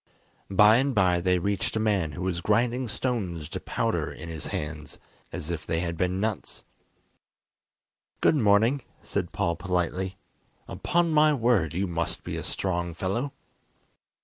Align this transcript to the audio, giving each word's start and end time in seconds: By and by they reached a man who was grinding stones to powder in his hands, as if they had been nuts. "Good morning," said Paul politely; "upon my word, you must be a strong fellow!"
By 0.49 0.77
and 0.77 0.95
by 0.95 1.19
they 1.21 1.37
reached 1.37 1.75
a 1.75 1.79
man 1.79 2.13
who 2.13 2.23
was 2.23 2.41
grinding 2.41 2.87
stones 2.87 3.47
to 3.49 3.59
powder 3.59 4.11
in 4.11 4.29
his 4.29 4.47
hands, 4.47 4.97
as 5.31 5.51
if 5.51 5.63
they 5.63 5.81
had 5.81 5.95
been 5.95 6.19
nuts. 6.19 6.65
"Good 8.19 8.33
morning," 8.35 8.81
said 9.03 9.31
Paul 9.31 9.55
politely; 9.55 10.17
"upon 10.67 11.11
my 11.11 11.33
word, 11.33 11.75
you 11.75 11.85
must 11.85 12.23
be 12.23 12.35
a 12.35 12.41
strong 12.41 12.95
fellow!" 12.95 13.31